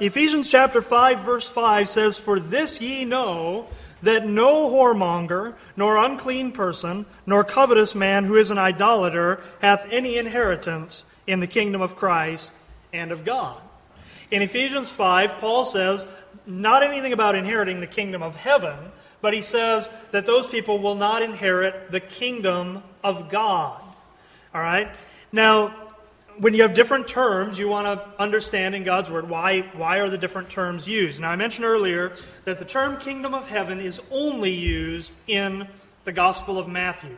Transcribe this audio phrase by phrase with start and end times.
[0.00, 3.68] Ephesians chapter 5, verse 5 says, For this ye know
[4.02, 10.18] that no whoremonger, nor unclean person, nor covetous man who is an idolater hath any
[10.18, 12.52] inheritance in the kingdom of Christ
[12.92, 13.60] and of God.
[14.32, 16.06] In Ephesians 5, Paul says
[16.44, 18.76] not anything about inheriting the kingdom of heaven,
[19.20, 23.80] but he says that those people will not inherit the kingdom of God.
[24.52, 24.90] All right?
[25.30, 25.83] Now,
[26.38, 30.08] when you have different terms, you want to understand in God's Word why, why are
[30.08, 31.20] the different terms used.
[31.20, 32.12] Now, I mentioned earlier
[32.44, 35.66] that the term kingdom of heaven is only used in
[36.04, 37.16] the Gospel of Matthew.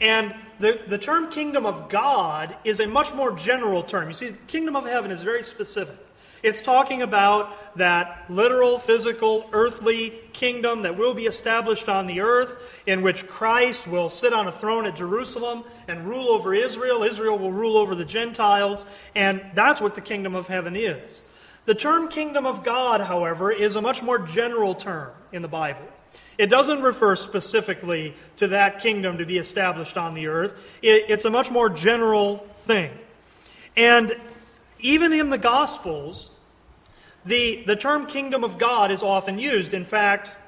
[0.00, 4.08] And the, the term kingdom of God is a much more general term.
[4.08, 5.96] You see, kingdom of heaven is very specific.
[6.44, 12.54] It's talking about that literal, physical, earthly kingdom that will be established on the earth,
[12.84, 17.02] in which Christ will sit on a throne at Jerusalem and rule over Israel.
[17.02, 18.84] Israel will rule over the Gentiles,
[19.14, 21.22] and that's what the kingdom of heaven is.
[21.64, 25.88] The term kingdom of God, however, is a much more general term in the Bible.
[26.36, 30.62] It doesn't refer specifically to that kingdom to be established on the earth.
[30.82, 32.90] It, it's a much more general thing.
[33.78, 34.14] And
[34.80, 36.30] even in the Gospels,
[37.26, 39.74] the, the term kingdom of God is often used.
[39.74, 40.38] In fact,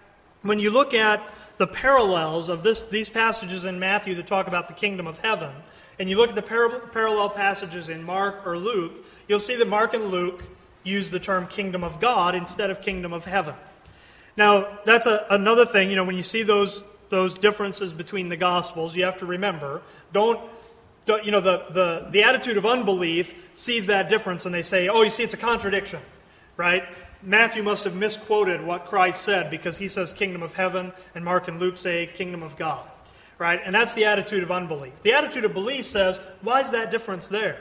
[0.43, 1.23] when you look at
[1.59, 5.53] the parallels of this, these passages in Matthew that talk about the kingdom of heaven,
[5.99, 8.93] and you look at the par- parallel passages in Mark or Luke,
[9.27, 10.43] you'll see that Mark and Luke
[10.85, 13.55] use the term kingdom of God instead of kingdom of heaven.
[14.37, 18.37] Now, that's a, another thing, you know, when you see those, those differences between the
[18.37, 20.41] Gospels, you have to remember don't,
[21.25, 25.03] you know, the, the, the attitude of unbelief sees that difference and they say, oh,
[25.03, 26.01] you see, it's a contradiction
[26.57, 26.85] right?
[27.23, 31.49] Matthew must have misquoted what Christ said because he says kingdom of heaven, and Mark
[31.49, 32.87] and Luke say kingdom of God,
[33.39, 33.61] right?
[33.65, 34.93] And that's the attitude of unbelief.
[35.03, 37.59] The attitude of belief says, why is that difference there?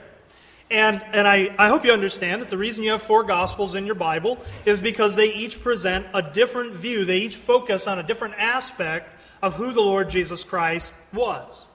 [0.69, 3.85] And, and I, I hope you understand that the reason you have four Gospels in
[3.85, 7.05] your Bible is because they each present a different view.
[7.05, 9.13] They each focus on a different aspect
[9.43, 11.67] of who the Lord Jesus Christ was.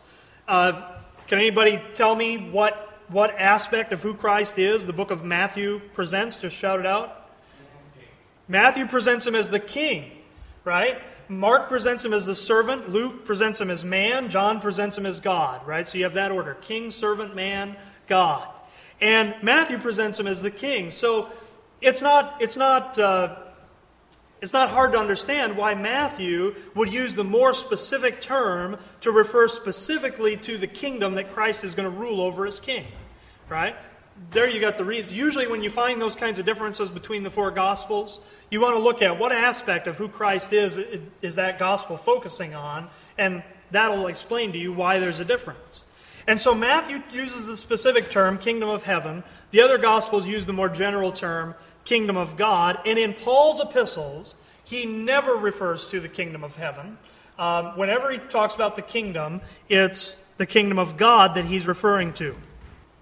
[0.48, 0.97] Uh,
[1.28, 5.81] can anybody tell me what what aspect of who Christ is the book of Matthew
[5.94, 6.38] presents?
[6.38, 7.28] Just shout it out.
[8.47, 10.10] Matthew presents him as the king,
[10.65, 11.00] right?
[11.28, 12.91] Mark presents him as the servant.
[12.91, 14.28] Luke presents him as man.
[14.28, 15.87] John presents him as God, right?
[15.87, 17.76] So you have that order king, servant, man,
[18.06, 18.49] God.
[19.00, 20.91] And Matthew presents him as the king.
[20.91, 21.31] So
[21.81, 23.37] it's not, it's not, uh,
[24.41, 29.49] it's not hard to understand why Matthew would use the more specific term to refer
[29.49, 32.87] specifically to the kingdom that Christ is going to rule over as king
[33.50, 33.77] right?
[34.31, 35.15] There you got the reason.
[35.15, 38.83] Usually, when you find those kinds of differences between the four Gospels, you want to
[38.83, 40.78] look at what aspect of who Christ is
[41.22, 45.87] is that Gospel focusing on, and that'll explain to you why there's a difference.
[46.27, 49.25] And so Matthew uses the specific term, kingdom of heaven.
[49.53, 52.78] The other Gospels use the more general term, kingdom of God.
[52.84, 56.99] And in Paul's epistles, he never refers to the kingdom of heaven.
[57.38, 62.12] Um, whenever he talks about the kingdom, it's the kingdom of God that he's referring
[62.15, 62.37] to.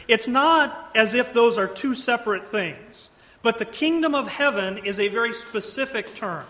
[0.09, 3.11] It's not as if those are two separate things,
[3.43, 6.45] but the kingdom of heaven is a very specific term.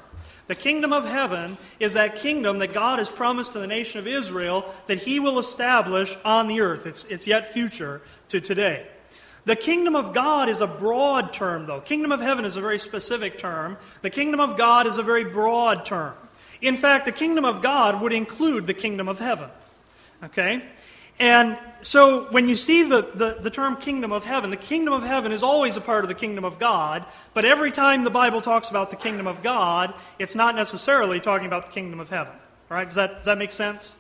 [0.46, 4.06] The kingdom of heaven is that kingdom that God has promised to the nation of
[4.06, 6.86] Israel that he will establish on the earth.
[6.86, 8.86] It's, it's yet future to today.
[9.44, 11.80] The kingdom of God is a broad term, though.
[11.80, 13.76] Kingdom of heaven is a very specific term.
[14.02, 16.14] The kingdom of God is a very broad term.
[16.60, 19.50] In fact, the kingdom of God would include the kingdom of heaven.
[20.24, 20.62] Okay?
[21.18, 25.02] And so when you see the, the, the, term kingdom of heaven, the kingdom of
[25.02, 28.40] heaven is always a part of the kingdom of God, but every time the Bible
[28.40, 32.32] talks about the kingdom of God, it's not necessarily talking about the kingdom of heaven.
[32.68, 32.86] Right?
[32.86, 33.94] Does that, does that make sense?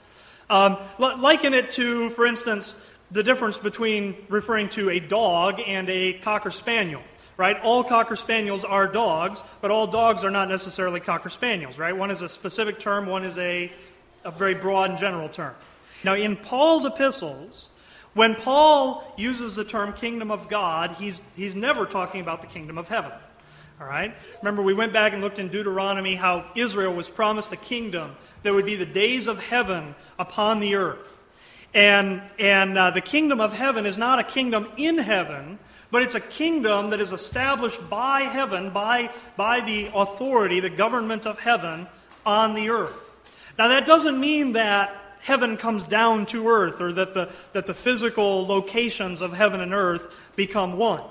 [0.50, 2.76] Um, liken it to, for instance,
[3.10, 7.02] the difference between referring to a dog and a cocker spaniel.
[7.36, 7.56] Right?
[7.62, 11.78] All cocker spaniels are dogs, but all dogs are not necessarily cocker spaniels.
[11.78, 11.96] Right?
[11.96, 13.70] One is a specific term, one is a,
[14.24, 15.54] a very broad and general term.
[16.04, 17.70] Now, in Paul's epistles,
[18.14, 22.78] when Paul uses the term kingdom of God, he's, he's never talking about the kingdom
[22.78, 23.12] of heaven.
[23.80, 24.14] All right?
[24.42, 28.52] Remember, we went back and looked in Deuteronomy how Israel was promised a kingdom that
[28.52, 31.16] would be the days of heaven upon the earth.
[31.74, 35.58] And, and uh, the kingdom of heaven is not a kingdom in heaven,
[35.90, 41.26] but it's a kingdom that is established by heaven, by, by the authority, the government
[41.26, 41.86] of heaven
[42.26, 42.96] on the earth.
[43.58, 47.74] Now, that doesn't mean that heaven comes down to earth or that the, that the
[47.74, 51.02] physical locations of heaven and earth become one.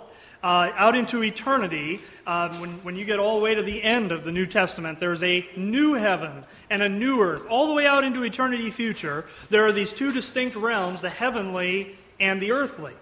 [0.43, 4.11] Uh, out into eternity, uh, when, when you get all the way to the end
[4.11, 7.47] of the New Testament, there's a new heaven and a new earth.
[7.49, 11.97] All the way out into eternity future, there are these two distinct realms the heavenly
[12.19, 12.93] and the earthly.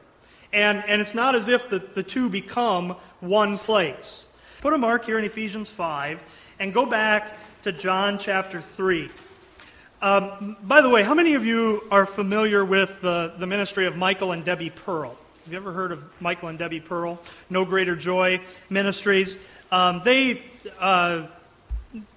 [0.54, 4.28] And, and it's not as if the, the two become one place.
[4.62, 6.24] Put a mark here in Ephesians 5
[6.60, 9.10] and go back to John chapter 3.
[10.06, 13.98] Um, by the way, how many of you are familiar with the, the ministry of
[13.98, 15.18] Michael and Debbie Pearl?
[15.44, 17.20] Have you ever heard of Michael and Debbie Pearl?
[17.50, 19.40] No Greater Joy Ministries.
[19.72, 20.44] Um, they,
[20.80, 21.26] uh,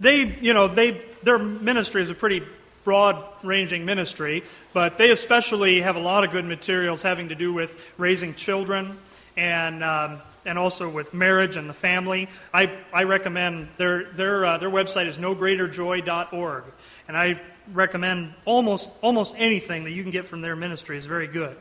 [0.01, 2.43] they, you know, they, their ministry is a pretty
[2.85, 4.43] broad ranging ministry,
[4.75, 8.99] but they especially have a lot of good materials having to do with raising children
[9.35, 12.29] and, um, and also with marriage and the family.
[12.53, 16.65] I, I recommend their, their, uh, their website is nogreaterjoy.org,
[17.09, 17.41] and I
[17.73, 21.57] recommend almost, almost anything that you can get from their ministry is very good.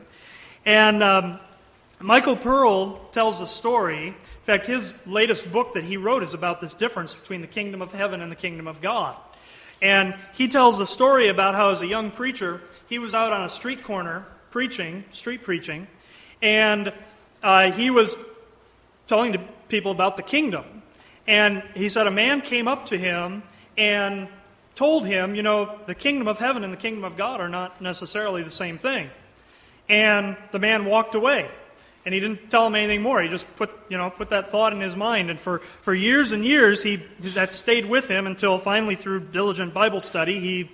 [0.64, 1.38] And um,
[2.00, 4.08] Michael Pearl tells a story.
[4.08, 4.14] In
[4.44, 7.92] fact, his latest book that he wrote is about this difference between the kingdom of
[7.92, 9.16] heaven and the kingdom of God.
[9.80, 13.44] And he tells a story about how, as a young preacher, he was out on
[13.44, 15.86] a street corner preaching, street preaching,
[16.42, 16.92] and
[17.42, 18.16] uh, he was
[19.06, 20.64] telling to people about the kingdom.
[21.26, 23.42] And he said a man came up to him
[23.76, 24.28] and
[24.78, 27.80] told him, you know, the kingdom of heaven and the kingdom of God are not
[27.80, 29.10] necessarily the same thing.
[29.88, 31.50] And the man walked away.
[32.04, 33.20] And he didn't tell him anything more.
[33.20, 35.30] He just put, you know, put that thought in his mind.
[35.30, 37.02] And for, for years and years, he,
[37.34, 40.70] that stayed with him until finally, through diligent Bible study, he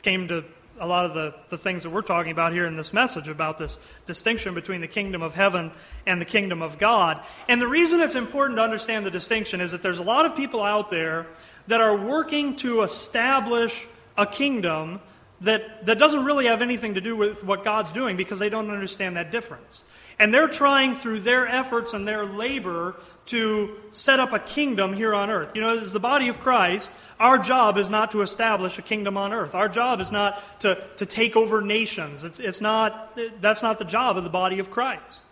[0.00, 0.42] came to
[0.80, 3.58] a lot of the, the things that we're talking about here in this message about
[3.58, 5.70] this distinction between the kingdom of heaven
[6.06, 7.22] and the kingdom of God.
[7.46, 10.34] And the reason it's important to understand the distinction is that there's a lot of
[10.34, 11.26] people out there
[11.68, 13.86] that are working to establish
[14.16, 15.00] a kingdom
[15.42, 18.70] that, that doesn't really have anything to do with what God's doing because they don't
[18.70, 19.84] understand that difference.
[20.18, 25.14] And they're trying through their efforts and their labor to set up a kingdom here
[25.14, 25.52] on earth.
[25.54, 29.16] You know, as the body of Christ, our job is not to establish a kingdom
[29.16, 29.54] on earth.
[29.54, 32.24] Our job is not to, to take over nations.
[32.24, 35.24] It's, it's not, that's not the job of the body of Christ.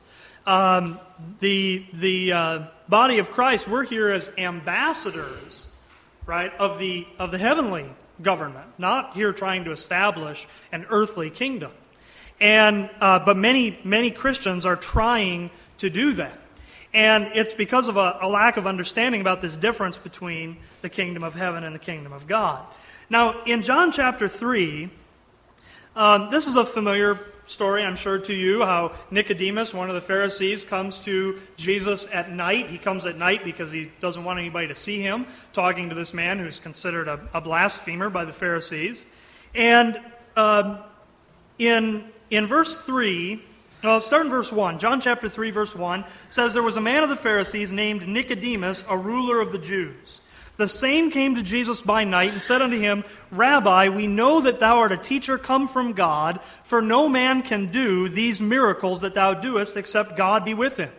[0.47, 1.01] Um,
[1.41, 5.67] the the uh, body of Christ, we're here as ambassadors,
[6.27, 7.87] right, of the, of the heavenly
[8.21, 11.73] government, not here trying to establish an earthly kingdom.
[12.41, 16.39] And, uh, but many, many Christians are trying to do that.
[16.93, 21.23] And it's because of a, a, lack of understanding about this difference between the kingdom
[21.23, 22.65] of heaven and the kingdom of God.
[23.11, 24.91] Now, in John chapter 3,
[25.95, 30.01] um, this is a familiar story, I'm sure, to you how Nicodemus, one of the
[30.01, 32.69] Pharisees, comes to Jesus at night.
[32.69, 36.13] He comes at night because he doesn't want anybody to see him talking to this
[36.13, 39.07] man who's considered a, a blasphemer by the Pharisees.
[39.55, 39.99] And
[40.37, 40.79] um,
[41.59, 43.43] in in verse 3,
[43.85, 44.79] well, start in verse 1.
[44.79, 48.85] John chapter 3, verse 1 says, There was a man of the Pharisees named Nicodemus,
[48.89, 50.21] a ruler of the Jews.
[50.57, 54.59] The same came to Jesus by night and said unto him, Rabbi, we know that
[54.59, 59.15] thou art a teacher come from God, for no man can do these miracles that
[59.15, 60.91] thou doest except God be with him.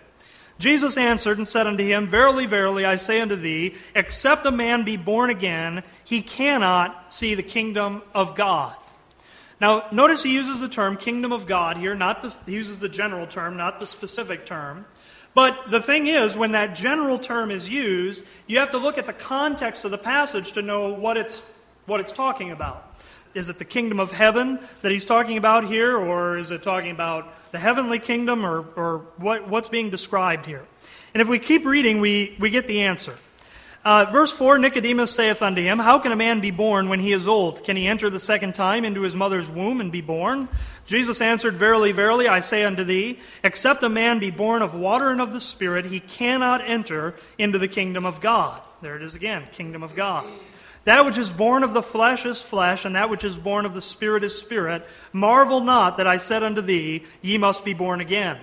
[0.60, 4.84] Jesus answered and said unto him, Verily, verily, I say unto thee, except a man
[4.84, 8.76] be born again, he cannot see the kingdom of God.
[9.60, 12.90] Now, notice he uses the term kingdom of God here, not the, he uses the
[12.90, 14.86] general term, not the specific term.
[15.38, 19.06] But the thing is, when that general term is used, you have to look at
[19.06, 21.44] the context of the passage to know what it's,
[21.86, 23.00] what it's talking about.
[23.36, 26.90] Is it the kingdom of heaven that he's talking about here, or is it talking
[26.90, 30.66] about the heavenly kingdom, or, or what, what's being described here?
[31.14, 33.16] And if we keep reading, we, we get the answer.
[33.88, 37.14] Uh, verse 4 Nicodemus saith unto him, How can a man be born when he
[37.14, 37.64] is old?
[37.64, 40.50] Can he enter the second time into his mother's womb and be born?
[40.86, 45.10] Jesus answered, Verily, verily, I say unto thee, except a man be born of water
[45.10, 48.62] and of the Spirit, he cannot enter into the kingdom of God.
[48.82, 50.28] There it is again, kingdom of God.
[50.84, 53.74] That which is born of the flesh is flesh, and that which is born of
[53.74, 54.86] the Spirit is spirit.
[55.14, 58.38] Marvel not that I said unto thee, Ye must be born again.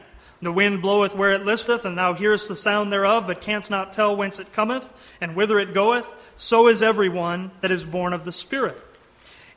[0.44, 3.92] The wind bloweth where it listeth, and thou hearest the sound thereof, but canst not
[3.92, 4.86] tell whence it cometh,
[5.20, 6.06] and whither it goeth.
[6.36, 8.78] So is everyone that is born of the Spirit.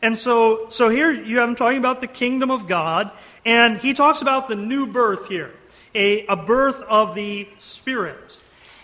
[0.01, 3.11] And so, so here you have him talking about the kingdom of God,
[3.45, 5.51] and he talks about the new birth here,
[5.93, 8.39] a, a birth of the Spirit.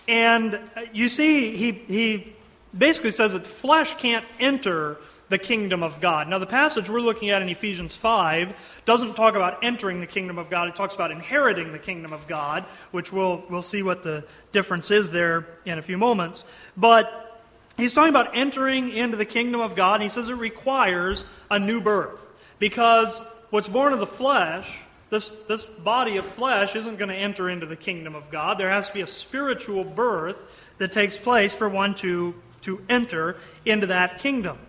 [0.08, 2.34] And uh, you see, he, he
[2.78, 4.98] basically says that flesh can't enter
[5.34, 6.30] the kingdom of God.
[6.30, 8.54] Now, the passage we're looking at in Ephesians 5
[8.86, 12.28] doesn't talk about entering the kingdom of God, it talks about inheriting the kingdom of
[12.28, 16.44] God, which we'll, we'll see what the difference is there in a few moments.
[16.78, 17.42] But
[17.78, 21.58] he's talking about entering into the kingdom of God, and he says it requires a
[21.58, 22.22] new birth.
[22.60, 24.72] Because what's born of the flesh,
[25.10, 28.60] this, this body of flesh, isn't going to enter into the kingdom of God.
[28.60, 30.40] There has to be a spiritual birth
[30.78, 34.60] that takes place for one to, to enter into that kingdom.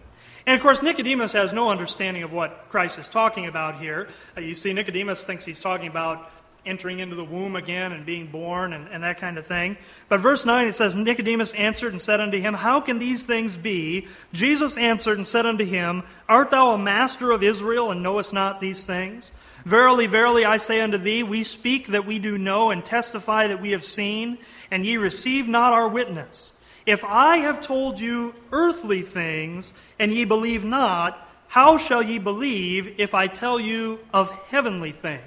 [0.46, 4.08] And of course, Nicodemus has no understanding of what Christ is talking about here.
[4.36, 6.30] Uh, you see, Nicodemus thinks he's talking about
[6.66, 9.76] entering into the womb again and being born and, and that kind of thing.
[10.08, 13.56] But verse 9 it says, Nicodemus answered and said unto him, How can these things
[13.56, 14.06] be?
[14.32, 18.60] Jesus answered and said unto him, Art thou a master of Israel and knowest not
[18.60, 19.32] these things?
[19.64, 23.62] Verily, verily, I say unto thee, we speak that we do know and testify that
[23.62, 24.38] we have seen,
[24.70, 26.52] and ye receive not our witness.
[26.86, 32.96] If I have told you earthly things, and ye believe not, how shall ye believe
[32.98, 35.22] if I tell you of heavenly things?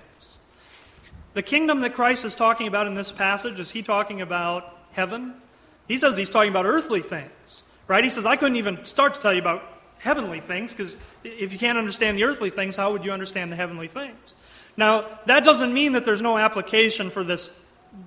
[1.33, 5.35] The kingdom that Christ is talking about in this passage, is he talking about heaven?
[5.87, 8.03] He says he's talking about earthly things, right?
[8.03, 9.63] He says, I couldn't even start to tell you about
[9.99, 13.55] heavenly things because if you can't understand the earthly things, how would you understand the
[13.55, 14.35] heavenly things?
[14.75, 17.49] Now, that doesn't mean that there's no application for this,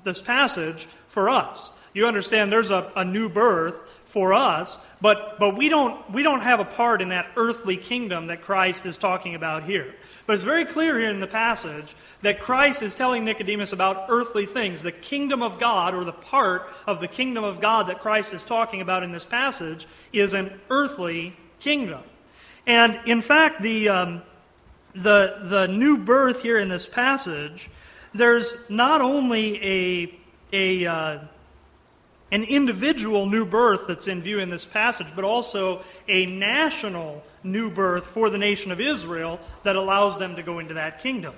[0.05, 1.73] this passage for us.
[1.93, 6.41] You understand there's a, a new birth for us, but, but we, don't, we don't
[6.41, 9.95] have a part in that earthly kingdom that Christ is talking about here.
[10.27, 14.47] But it's very clear here in the passage that Christ is telling Nicodemus about earthly
[14.47, 14.83] things.
[14.83, 18.43] The kingdom of God, or the part of the kingdom of God that Christ is
[18.43, 22.03] talking about in this passage, is an earthly kingdom.
[22.67, 24.23] And in fact, the, um,
[24.95, 27.71] the, the new birth here in this passage,
[28.13, 30.15] there's not only a,
[30.53, 31.19] a uh,
[32.33, 37.71] an individual new birth that's in view in this passage, but also a national new
[37.71, 41.35] birth for the nation of Israel that allows them to go into that kingdom.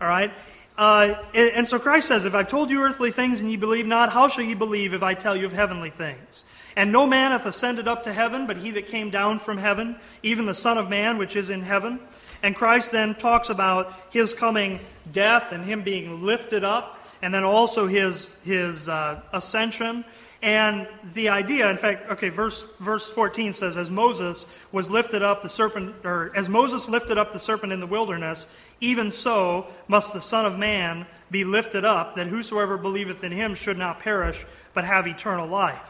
[0.00, 0.32] All right?
[0.78, 4.12] Uh, and so Christ says, If I've told you earthly things and ye believe not,
[4.12, 6.44] how shall ye believe if I tell you of heavenly things?
[6.76, 9.96] And no man hath ascended up to heaven, but he that came down from heaven,
[10.22, 12.00] even the Son of Man which is in heaven.
[12.42, 14.80] And Christ then talks about his coming
[15.10, 20.04] death and him being lifted up and then also his, his uh, ascension.
[20.42, 25.42] And the idea, in fact, okay, verse, verse 14 says, As Moses was lifted up
[25.42, 28.46] the serpent, or as Moses lifted up the serpent in the wilderness,
[28.80, 33.54] even so must the Son of Man be lifted up, that whosoever believeth in him
[33.54, 34.44] should not perish,
[34.74, 35.80] but have eternal life.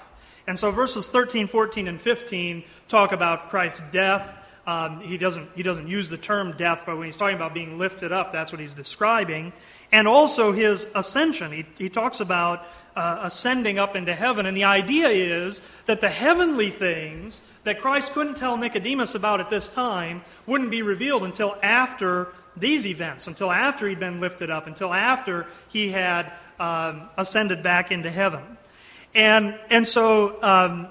[0.47, 4.33] And so verses 13, 14, and 15 talk about Christ's death
[4.67, 7.79] um, he, doesn't, he doesn't use the term death, but when he's talking about being
[7.79, 9.53] lifted up, that's what he's describing.
[9.93, 11.53] And also his ascension.
[11.53, 12.67] He, he talks about
[12.97, 14.47] uh, ascending up into heaven.
[14.47, 19.51] And the idea is that the heavenly things that Christ couldn't tell Nicodemus about at
[19.51, 24.67] this time wouldn't be revealed until after these events, until after he'd been lifted up,
[24.67, 28.43] until after he had um, ascended back into heaven.
[29.15, 30.89] And, and so um,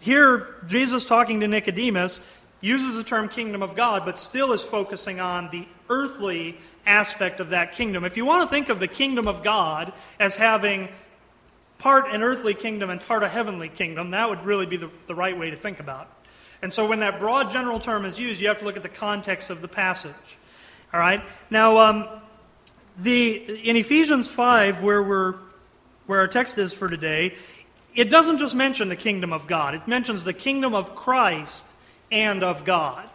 [0.00, 2.20] here, Jesus talking to Nicodemus,
[2.60, 7.50] uses the term kingdom of God, but still is focusing on the earthly aspect of
[7.50, 8.04] that kingdom.
[8.04, 10.88] If you want to think of the kingdom of God as having
[11.78, 15.14] part an earthly kingdom and part a heavenly kingdom, that would really be the, the
[15.14, 16.28] right way to think about it.
[16.62, 18.88] And so when that broad general term is used, you have to look at the
[18.88, 20.14] context of the passage.
[20.92, 21.22] All right?
[21.48, 22.08] Now, um,
[22.98, 23.36] the,
[23.66, 25.36] in Ephesians 5, where, we're,
[26.06, 27.34] where our text is for today,
[27.94, 31.64] it doesn't just mention the kingdom of God, it mentions the kingdom of Christ
[32.10, 33.08] and of God.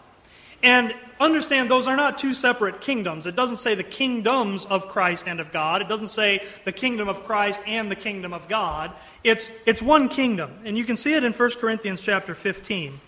[0.63, 3.27] And understand those are not two separate kingdoms.
[3.27, 5.81] It doesn't say the kingdoms of Christ and of God.
[5.81, 8.91] It doesn't say the kingdom of Christ and the kingdom of God.
[9.23, 10.51] It's, it's one kingdom.
[10.65, 12.99] And you can see it in 1 Corinthians chapter 15.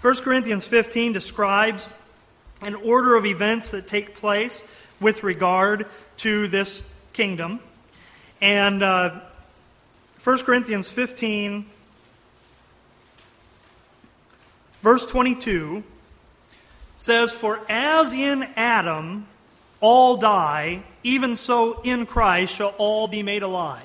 [0.00, 1.88] 1 Corinthians 15 describes
[2.60, 4.62] an order of events that take place
[5.00, 5.86] with regard
[6.18, 6.82] to this
[7.12, 7.60] kingdom.
[8.40, 9.20] And uh,
[10.22, 11.66] 1 Corinthians 15
[14.84, 15.82] verse 22
[16.98, 19.26] says, For as in Adam
[19.80, 23.82] all die, even so in Christ shall all be made alive.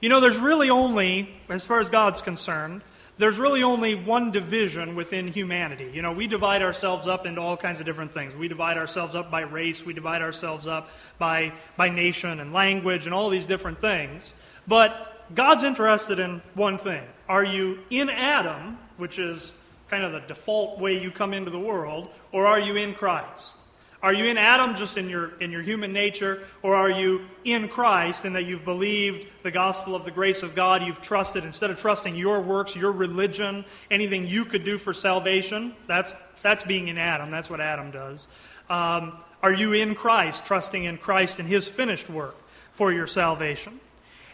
[0.00, 2.80] You know, there's really only, as far as God's concerned,
[3.18, 5.90] there's really only one division within humanity.
[5.92, 8.34] You know, we divide ourselves up into all kinds of different things.
[8.34, 10.88] We divide ourselves up by race, we divide ourselves up
[11.18, 14.32] by, by nation and language and all these different things.
[14.66, 17.02] But God's interested in one thing.
[17.28, 19.52] Are you in Adam, which is
[19.90, 23.56] kind of the default way you come into the world, or are you in Christ?
[24.02, 27.68] Are you in Adam just in your, in your human nature, or are you in
[27.68, 30.82] Christ in that you've believed the gospel of the grace of God?
[30.82, 35.74] You've trusted, instead of trusting your works, your religion, anything you could do for salvation?
[35.86, 37.30] That's, that's being in Adam.
[37.30, 38.26] That's what Adam does.
[38.70, 42.36] Um, are you in Christ, trusting in Christ and his finished work
[42.72, 43.80] for your salvation?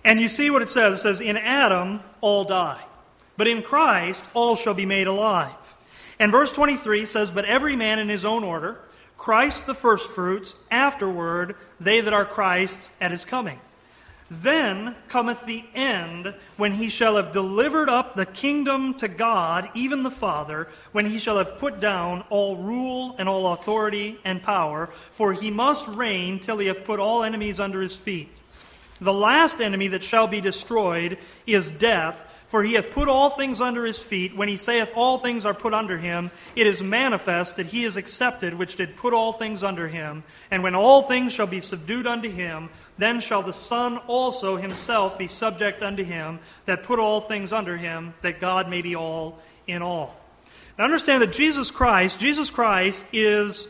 [0.04, 1.00] And you see what it says.
[1.00, 2.84] It says, In Adam, all die.
[3.36, 5.54] But in Christ, all shall be made alive.
[6.18, 8.78] And verse 23 says, But every man in his own order.
[9.18, 13.58] Christ the firstfruits, afterward they that are Christ's at his coming.
[14.28, 20.02] Then cometh the end, when he shall have delivered up the kingdom to God, even
[20.02, 24.88] the Father, when he shall have put down all rule and all authority and power,
[25.12, 28.40] for he must reign till he hath put all enemies under his feet.
[29.00, 33.60] The last enemy that shall be destroyed is death, for he hath put all things
[33.60, 34.36] under his feet.
[34.36, 37.96] When he saith all things are put under him, it is manifest that he is
[37.96, 40.22] accepted which did put all things under him.
[40.50, 45.18] And when all things shall be subdued unto him, then shall the Son also himself
[45.18, 49.40] be subject unto him that put all things under him, that God may be all
[49.66, 50.16] in all.
[50.78, 53.68] Now understand that Jesus Christ, Jesus Christ is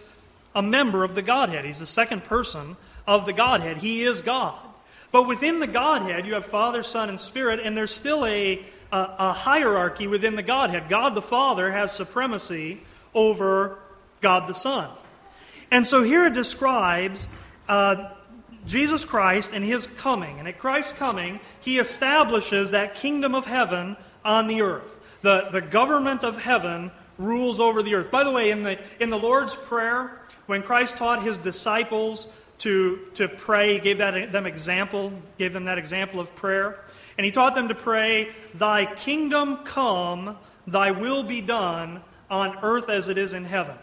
[0.55, 1.65] a member of the Godhead.
[1.65, 3.79] He's the second person of the Godhead.
[3.79, 4.59] He is God.
[5.13, 8.99] But within the Godhead, you have Father, Son, and Spirit, and there's still a, a,
[9.19, 10.89] a, hierarchy within the Godhead.
[10.89, 12.81] God the Father has supremacy
[13.15, 13.79] over
[14.21, 14.91] God the Son.
[15.71, 17.29] And so here it describes
[17.69, 18.11] uh,
[18.67, 20.39] Jesus Christ and his coming.
[20.39, 24.99] And at Christ's coming, he establishes that kingdom of heaven on the earth.
[25.23, 28.11] The, the government of heaven rules over the earth.
[28.11, 33.01] By the way, in the, in the Lord's Prayer, when Christ taught his disciples to,
[33.15, 33.79] to pray.
[33.79, 36.81] Gave that, them example, gave them that example of prayer.
[37.19, 40.37] And he taught them to pray, Thy kingdom come,
[40.67, 43.77] thy will be done on earth as it is in heaven.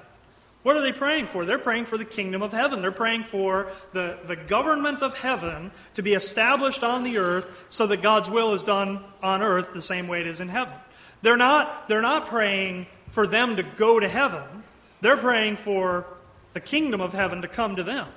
[0.63, 1.44] What are they praying for?
[1.44, 2.82] They're praying for the kingdom of heaven.
[2.82, 7.86] They're praying for the, the government of heaven to be established on the earth so
[7.88, 10.75] that God's will is done on earth the same way it is in heaven.
[11.22, 14.63] They're not, they're not praying for them to go to heaven.
[15.01, 16.06] They're praying for
[16.53, 18.08] the kingdom of heaven to come to them.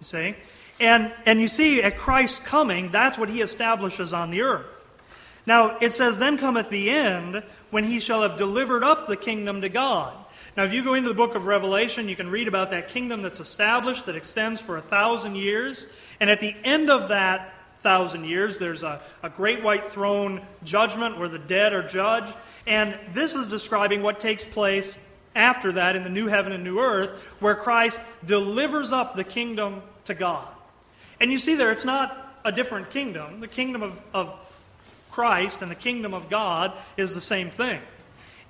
[0.00, 0.34] You see?
[0.80, 4.66] And, and you see, at Christ's coming, that's what he establishes on the earth.
[5.44, 9.60] Now, it says, Then cometh the end, when he shall have delivered up the kingdom
[9.62, 10.14] to God.
[10.56, 13.22] Now, if you go into the book of Revelation, you can read about that kingdom
[13.22, 15.86] that's established, that extends for a thousand years.
[16.20, 21.18] And at the end of that thousand years, there's a, a great white throne judgment
[21.18, 22.36] where the dead are judged.
[22.66, 24.98] And this is describing what takes place
[25.38, 29.82] after that in the new heaven and new earth, where Christ delivers up the kingdom
[30.06, 30.48] to God.
[31.20, 33.40] And you see there, it's not a different kingdom.
[33.40, 34.38] The kingdom of, of
[35.10, 37.80] Christ and the kingdom of God is the same thing.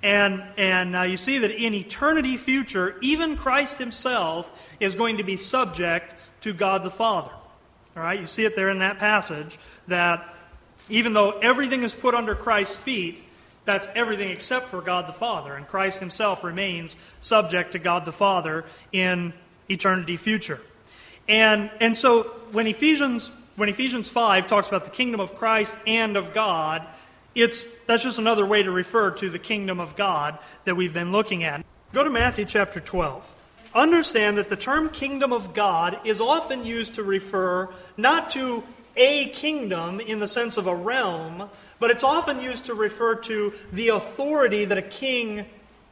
[0.01, 4.49] And, and uh, you see that in eternity future, even Christ himself
[4.79, 7.31] is going to be subject to God the Father.
[7.97, 10.33] All right, you see it there in that passage that
[10.87, 13.23] even though everything is put under Christ's feet,
[13.69, 15.53] that's everything except for God the Father.
[15.55, 19.33] And Christ himself remains subject to God the Father in
[19.69, 20.59] eternity future.
[21.27, 26.17] And, and so when Ephesians, when Ephesians 5 talks about the kingdom of Christ and
[26.17, 26.85] of God,
[27.35, 31.11] it's, that's just another way to refer to the kingdom of God that we've been
[31.11, 31.63] looking at.
[31.93, 33.23] Go to Matthew chapter 12.
[33.75, 38.63] Understand that the term kingdom of God is often used to refer not to
[38.95, 43.53] a kingdom in the sense of a realm, but it's often used to refer to
[43.71, 45.45] the authority that a king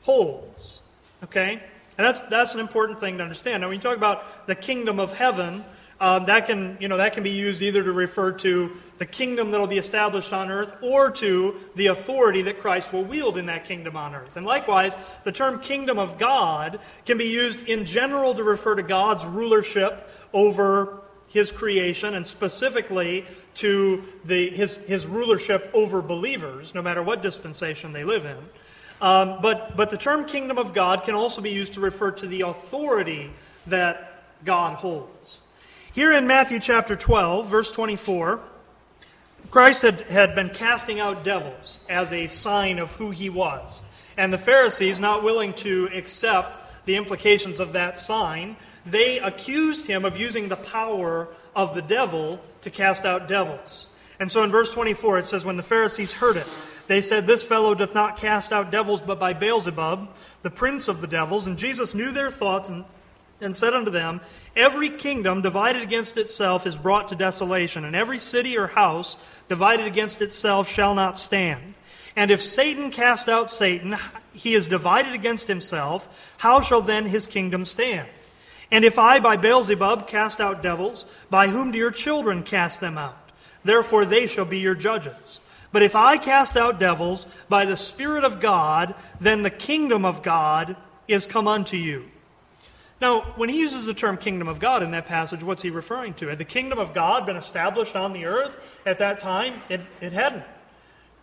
[0.03, 0.81] holds.
[1.23, 1.61] Okay?
[1.97, 3.61] And that's, that's an important thing to understand.
[3.61, 5.63] Now, when you talk about the kingdom of heaven,
[5.99, 9.49] um, that, can, you know, that can be used either to refer to the kingdom
[9.49, 13.47] that will be established on earth or to the authority that Christ will wield in
[13.47, 14.37] that kingdom on earth.
[14.37, 18.83] And likewise, the term kingdom of God can be used in general to refer to
[18.83, 23.25] God's rulership over his creation and specifically
[23.57, 28.37] to the, his, his rulership over believers, no matter what dispensation they live in.
[29.01, 32.27] Um, but, but the term kingdom of God can also be used to refer to
[32.27, 33.31] the authority
[33.67, 35.41] that God holds.
[35.93, 38.39] Here in Matthew chapter 12, verse 24,
[39.49, 43.83] Christ had, had been casting out devils as a sign of who he was.
[44.17, 50.05] And the Pharisees, not willing to accept the implications of that sign, they accused him
[50.05, 53.87] of using the power of the devil to cast out devils.
[54.19, 56.47] And so in verse 24 it says, When the Pharisees heard it,
[56.85, 60.07] they said, This fellow doth not cast out devils, but by Beelzebub,
[60.43, 61.47] the prince of the devils.
[61.47, 62.85] And Jesus knew their thoughts and,
[63.41, 64.21] and said unto them,
[64.55, 69.17] Every kingdom divided against itself is brought to desolation, and every city or house
[69.49, 71.73] divided against itself shall not stand.
[72.15, 73.97] And if Satan cast out Satan,
[74.33, 76.07] he is divided against himself.
[76.37, 78.07] How shall then his kingdom stand?
[78.71, 82.97] And if I, by Beelzebub, cast out devils, by whom do your children cast them
[82.97, 83.31] out?
[83.63, 85.39] Therefore they shall be your judges.
[85.71, 90.23] But if I cast out devils by the Spirit of God, then the kingdom of
[90.23, 90.75] God
[91.07, 92.05] is come unto you.
[92.99, 96.15] Now, when he uses the term kingdom of God in that passage, what's he referring
[96.15, 96.27] to?
[96.27, 99.61] Had the kingdom of God been established on the earth at that time?
[99.69, 100.43] It, it hadn't.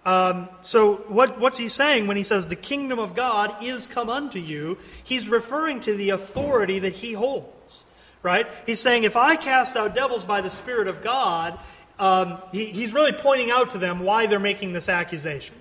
[0.07, 4.11] Um, so, what, what's he saying when he says the kingdom of God is come
[4.11, 4.77] unto you?
[5.03, 7.85] He's referring to the authority that he holds,
[8.23, 8.47] right?
[8.67, 11.59] He's saying, if I cast out devils by the Spirit of God,
[11.99, 15.57] um, he, he's really pointing out to them why they're making this accusation.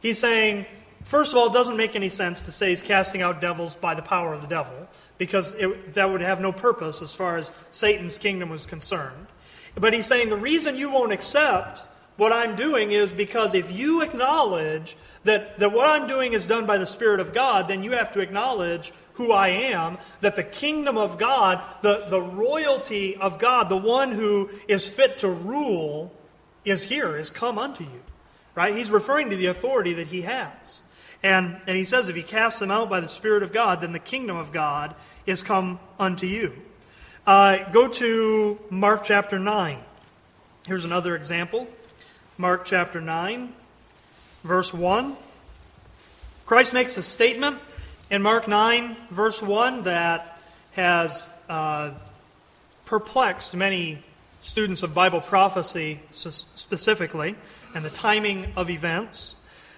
[0.00, 0.66] He's saying,
[1.04, 3.94] first of all, it doesn't make any sense to say he's casting out devils by
[3.94, 7.50] the power of the devil, because it, that would have no purpose as far as
[7.70, 9.26] Satan's kingdom was concerned.
[9.74, 11.82] But he's saying the reason you won't accept
[12.16, 16.66] what I'm doing is because if you acknowledge that, that what I'm doing is done
[16.66, 20.42] by the Spirit of God, then you have to acknowledge who I am, that the
[20.42, 26.12] kingdom of God, the, the royalty of God, the one who is fit to rule,
[26.64, 28.02] is here, is come unto you.
[28.54, 28.74] Right?
[28.74, 30.82] He's referring to the authority that he has.
[31.22, 33.92] And, and he says, if he casts them out by the Spirit of God, then
[33.92, 36.52] the kingdom of God is come unto you.
[37.26, 39.78] Uh, go to Mark chapter 9.
[40.66, 41.66] Here's another example.
[42.38, 43.50] Mark chapter 9,
[44.44, 45.16] verse 1.
[46.44, 47.58] Christ makes a statement
[48.10, 50.38] in Mark 9, verse 1, that
[50.72, 51.92] has uh,
[52.84, 54.04] perplexed many
[54.42, 57.36] students of Bible prophecy specifically
[57.74, 59.34] and the timing of events.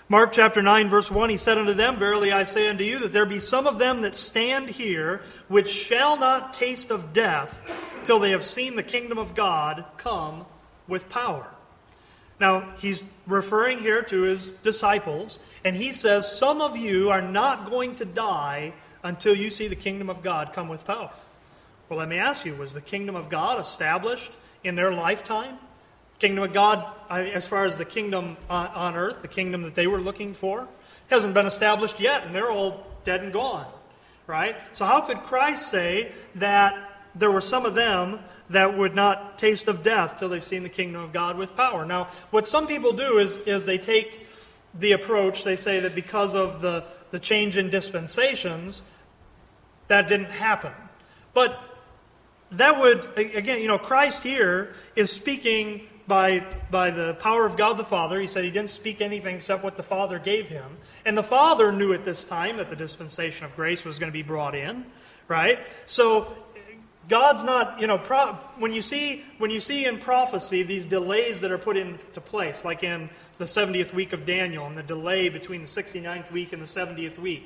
[0.08, 3.12] Mark chapter 9, verse 1, he said unto them, Verily I say unto you, that
[3.12, 7.56] there be some of them that stand here which shall not taste of death
[8.02, 10.44] till they have seen the kingdom of God come
[10.88, 11.52] with power.
[12.40, 17.68] Now, he's referring here to his disciples, and he says, Some of you are not
[17.68, 18.72] going to die
[19.02, 21.10] until you see the kingdom of God come with power.
[21.88, 24.30] Well, let me ask you, was the kingdom of God established
[24.62, 25.58] in their lifetime?
[26.18, 30.00] Kingdom of God, as far as the kingdom on earth, the kingdom that they were
[30.00, 30.68] looking for,
[31.08, 33.66] hasn't been established yet, and they're all dead and gone.
[34.26, 34.56] Right?
[34.74, 36.87] So, how could Christ say that
[37.18, 40.68] there were some of them that would not taste of death till they've seen the
[40.68, 41.84] kingdom of God with power.
[41.84, 44.26] Now, what some people do is, is they take
[44.74, 48.82] the approach, they say that because of the, the change in dispensations,
[49.88, 50.72] that didn't happen.
[51.34, 51.58] But
[52.52, 57.76] that would, again, you know, Christ here is speaking by, by the power of God
[57.76, 58.18] the Father.
[58.20, 60.78] He said he didn't speak anything except what the Father gave him.
[61.04, 64.16] And the Father knew at this time that the dispensation of grace was going to
[64.16, 64.86] be brought in,
[65.28, 65.58] right?
[65.84, 66.34] So
[67.08, 71.40] God's not, you know, pro- when you see when you see in prophecy these delays
[71.40, 75.28] that are put into place, like in the 70th week of Daniel and the delay
[75.28, 77.44] between the 69th week and the 70th week.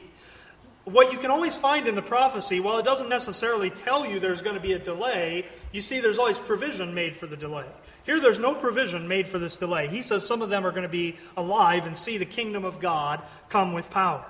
[0.85, 4.43] What you can always find in the prophecy, while it doesn't necessarily tell you there's
[4.43, 7.67] going to be a delay, you see there's always provision made for the delay.
[8.05, 9.87] Here, there's no provision made for this delay.
[9.87, 12.81] He says some of them are going to be alive and see the kingdom of
[12.81, 14.25] God come with power.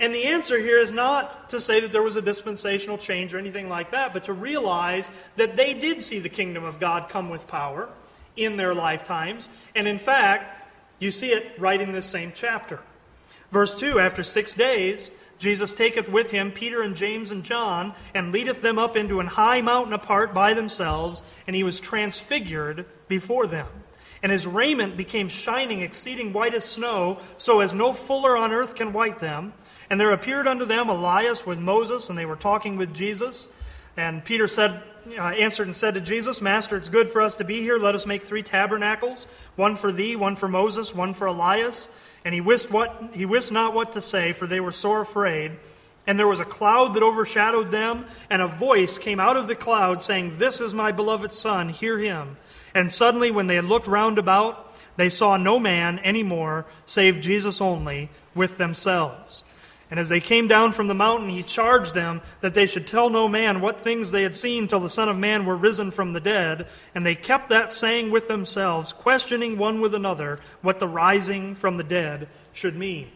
[0.00, 3.38] And the answer here is not to say that there was a dispensational change or
[3.38, 7.28] anything like that, but to realize that they did see the kingdom of God come
[7.28, 7.88] with power
[8.34, 9.50] in their lifetimes.
[9.74, 10.62] And in fact,
[10.98, 12.80] you see it right in this same chapter.
[13.52, 18.32] Verse 2 After six days, Jesus taketh with him Peter and James and John, and
[18.32, 23.46] leadeth them up into an high mountain apart by themselves, and he was transfigured before
[23.46, 23.66] them.
[24.22, 28.74] And his raiment became shining, exceeding white as snow, so as no fuller on earth
[28.74, 29.54] can white them.
[29.90, 33.48] And there appeared unto them Elias with Moses, and they were talking with Jesus.
[33.96, 34.82] And Peter said,
[35.18, 37.76] uh, answered and said to Jesus, Master, it's good for us to be here.
[37.76, 39.26] Let us make three tabernacles
[39.56, 41.88] one for thee, one for Moses, one for Elias.
[42.24, 45.52] And he wist, what, he wist not what to say, for they were sore afraid.
[46.06, 49.54] And there was a cloud that overshadowed them, and a voice came out of the
[49.54, 52.36] cloud, saying, This is my beloved Son, hear him.
[52.74, 57.20] And suddenly, when they had looked round about, they saw no man any more, save
[57.20, 59.44] Jesus only, with themselves.
[59.90, 63.10] And as they came down from the mountain, he charged them that they should tell
[63.10, 66.12] no man what things they had seen till the Son of Man were risen from
[66.12, 66.68] the dead.
[66.94, 71.76] And they kept that saying with themselves, questioning one with another what the rising from
[71.76, 73.08] the dead should mean.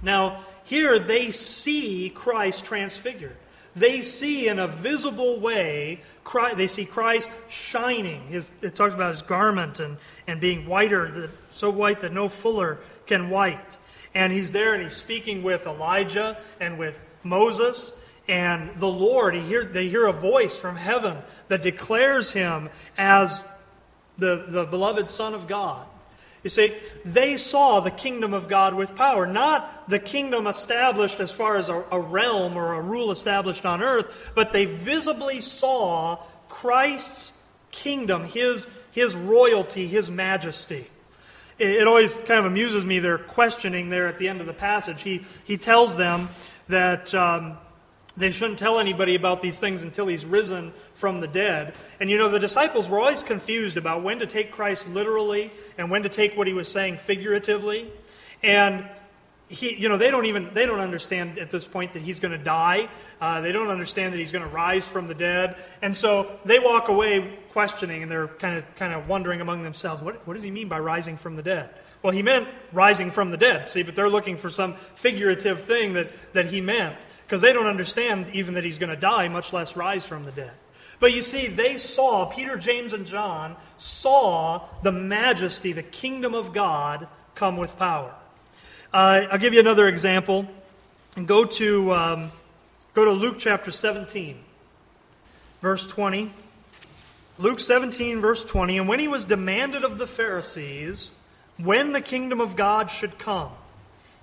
[0.00, 3.36] Now, here they see Christ transfigured.
[3.74, 8.26] They see in a visible way, Christ, they see Christ shining.
[8.28, 12.78] His, it talks about his garment and, and being whiter, so white that no fuller
[13.06, 13.76] can white.
[14.16, 17.94] And he's there and he's speaking with Elijah and with Moses.
[18.26, 23.44] And the Lord, he hear, they hear a voice from heaven that declares him as
[24.16, 25.86] the, the beloved Son of God.
[26.42, 26.72] You see,
[27.04, 31.68] they saw the kingdom of God with power, not the kingdom established as far as
[31.68, 37.34] a, a, realm or a rule established on earth, but they visibly saw Christ's
[37.70, 40.86] kingdom, his, his royalty, his majesty.
[41.58, 45.02] It, always kind of amuses me their questioning there at the end of the passage.
[45.02, 46.28] He, he tells them
[46.68, 47.56] that um,
[48.16, 51.74] they shouldn't tell anybody about these things until he's risen from the dead.
[52.00, 55.90] And you know, the disciples were always confused about when to take Christ literally and
[55.90, 57.90] when to take what he was saying figuratively.
[58.42, 58.86] And
[59.48, 62.36] he, you know, they don't even they don't understand at this point that he's going
[62.36, 62.88] to die.
[63.20, 66.58] Uh, they don't understand that he's going to rise from the dead, and so they
[66.58, 70.42] walk away questioning, and they're kind of kind of wondering among themselves, what what does
[70.42, 71.70] he mean by rising from the dead?
[72.02, 73.66] Well, he meant rising from the dead.
[73.66, 77.66] See, but they're looking for some figurative thing that that he meant because they don't
[77.66, 80.52] understand even that he's going to die, much less rise from the dead.
[81.00, 86.52] But you see, they saw, Peter, James, and John saw the majesty, the kingdom of
[86.52, 88.14] God come with power.
[88.92, 90.46] Uh, I'll give you another example.
[91.16, 92.32] And go to, um,
[92.92, 94.36] go to Luke chapter 17,
[95.62, 96.30] verse 20.
[97.38, 98.78] Luke 17, verse 20.
[98.78, 101.12] And when he was demanded of the Pharisees
[101.58, 103.50] when the kingdom of God should come,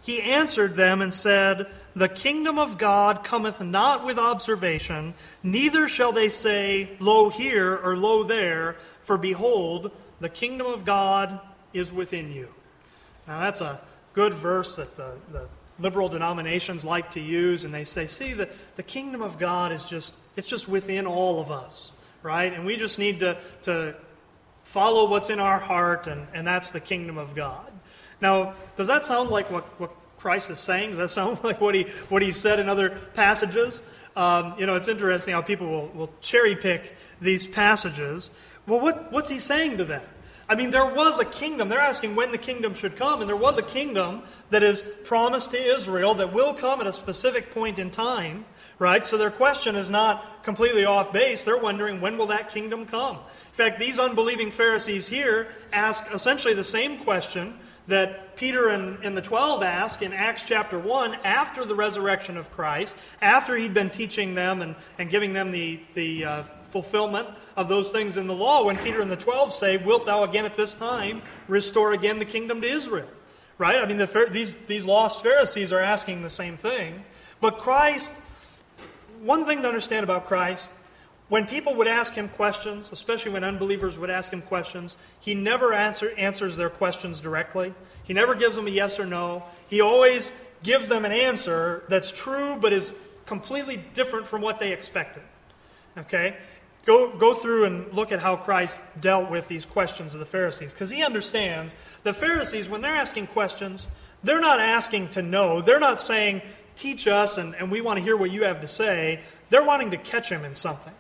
[0.01, 6.11] he answered them and said, The kingdom of God cometh not with observation, neither shall
[6.11, 11.39] they say, Lo here or lo there, for behold, the kingdom of God
[11.73, 12.49] is within you.
[13.27, 13.79] Now that's a
[14.13, 15.47] good verse that the, the
[15.79, 19.83] liberal denominations like to use, and they say, see, the, the kingdom of God is
[19.83, 21.92] just, it's just within all of us,
[22.23, 22.51] right?
[22.51, 23.95] And we just need to, to
[24.63, 27.71] follow what's in our heart, and, and that's the kingdom of God.
[28.21, 30.91] Now, does that sound like what, what Christ is saying?
[30.91, 33.81] Does that sound like what he, what he said in other passages?
[34.15, 38.31] Um, you know, it's interesting how people will, will cherry pick these passages.
[38.65, 40.03] Well, what, what's he saying to them?
[40.47, 41.69] I mean, there was a kingdom.
[41.69, 45.51] They're asking when the kingdom should come, and there was a kingdom that is promised
[45.51, 48.45] to Israel that will come at a specific point in time,
[48.79, 49.05] right?
[49.05, 51.41] So their question is not completely off base.
[51.41, 53.15] They're wondering when will that kingdom come?
[53.17, 57.57] In fact, these unbelieving Pharisees here ask essentially the same question
[57.87, 62.51] that Peter and, and the 12 ask in Acts chapter 1 after the resurrection of
[62.51, 67.67] Christ, after he'd been teaching them and, and giving them the, the uh, fulfillment of
[67.67, 70.55] those things in the law, when Peter and the 12 say, Wilt thou again at
[70.55, 73.09] this time restore again the kingdom to Israel?
[73.57, 73.79] Right?
[73.79, 77.03] I mean, the, these, these lost Pharisees are asking the same thing.
[77.39, 78.11] But Christ,
[79.23, 80.71] one thing to understand about Christ,
[81.29, 85.73] when people would ask him questions, especially when unbelievers would ask him questions, he never
[85.73, 87.73] answer, answers their questions directly.
[88.03, 89.43] He never gives them a yes or no.
[89.67, 90.31] He always
[90.61, 92.93] gives them an answer that's true but is
[93.25, 95.23] completely different from what they expected.
[95.97, 96.35] Okay?
[96.85, 100.73] Go, go through and look at how Christ dealt with these questions of the Pharisees
[100.73, 103.87] because he understands the Pharisees, when they're asking questions,
[104.23, 105.61] they're not asking to know.
[105.61, 106.41] They're not saying,
[106.75, 109.21] teach us and, and we want to hear what you have to say.
[109.49, 110.93] They're wanting to catch him in something.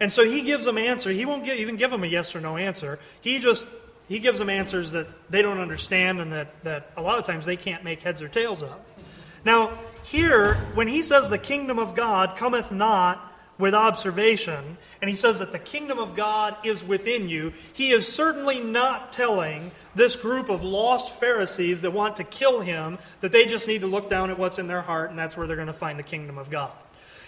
[0.00, 1.10] And so he gives them answer.
[1.10, 2.98] He won't even give them a yes or no answer.
[3.20, 3.64] He just
[4.08, 7.46] he gives them answers that they don't understand and that, that a lot of times
[7.46, 8.74] they can't make heads or tails of.
[9.44, 15.16] Now, here, when he says the kingdom of God cometh not with observation, and he
[15.16, 20.16] says that the kingdom of God is within you, he is certainly not telling this
[20.16, 24.10] group of lost Pharisees that want to kill him that they just need to look
[24.10, 26.38] down at what's in their heart and that's where they're going to find the kingdom
[26.38, 26.72] of God.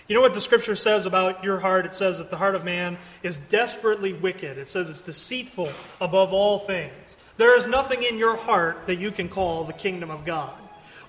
[0.08, 1.84] You know what the scripture says about your heart?
[1.84, 4.56] It says that the heart of man is desperately wicked.
[4.56, 7.16] It says it's deceitful above all things.
[7.38, 10.52] There is nothing in your heart that you can call the kingdom of God.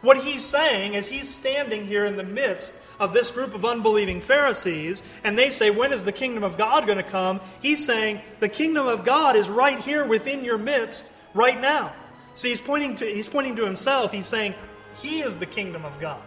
[0.02, 4.22] What he's saying is he's standing here in the midst of this group of unbelieving
[4.22, 7.40] Pharisees, and they say, When is the kingdom of God going to come?
[7.62, 11.94] He's saying, The kingdom of God is right here within your midst right now.
[12.36, 14.12] See, he's pointing to, he's pointing to himself.
[14.12, 14.54] He's saying,
[15.02, 16.22] He is the kingdom of God.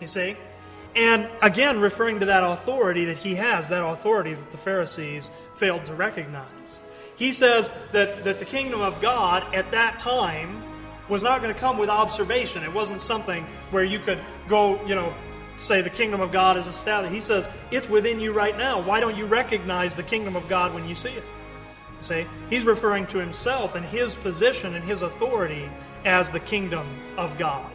[0.00, 0.36] You see?
[0.94, 5.86] And again, referring to that authority that he has, that authority that the Pharisees failed
[5.86, 6.80] to recognize.
[7.16, 10.62] He says that, that the kingdom of God at that time
[11.08, 12.62] was not going to come with observation.
[12.62, 14.18] It wasn't something where you could
[14.48, 15.14] go, you know,
[15.58, 17.14] say the kingdom of God is established.
[17.14, 18.82] He says it's within you right now.
[18.82, 21.24] Why don't you recognize the kingdom of God when you see it?
[22.02, 25.70] See, he's referring to himself and his position and his authority
[26.04, 26.84] as the kingdom
[27.16, 27.70] of God.